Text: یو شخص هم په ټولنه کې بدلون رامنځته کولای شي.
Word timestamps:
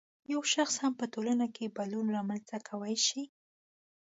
یو 0.31 0.41
شخص 0.53 0.75
هم 0.83 0.93
په 0.99 1.05
ټولنه 1.13 1.45
کې 1.55 1.73
بدلون 1.77 2.07
رامنځته 2.15 2.57
کولای 2.67 2.95
شي. 3.07 3.23